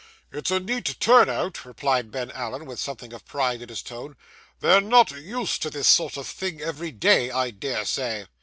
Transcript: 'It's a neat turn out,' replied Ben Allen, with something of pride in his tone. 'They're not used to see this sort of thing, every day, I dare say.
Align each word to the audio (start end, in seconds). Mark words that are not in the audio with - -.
'It's 0.31 0.49
a 0.49 0.59
neat 0.59 0.95
turn 0.99 1.29
out,' 1.29 1.63
replied 1.63 2.09
Ben 2.09 2.31
Allen, 2.31 2.65
with 2.65 2.79
something 2.79 3.13
of 3.13 3.23
pride 3.23 3.61
in 3.61 3.69
his 3.69 3.83
tone. 3.83 4.17
'They're 4.59 4.81
not 4.81 5.11
used 5.11 5.61
to 5.61 5.67
see 5.67 5.73
this 5.77 5.87
sort 5.87 6.17
of 6.17 6.25
thing, 6.25 6.59
every 6.59 6.89
day, 6.91 7.29
I 7.29 7.51
dare 7.51 7.85
say. 7.85 8.25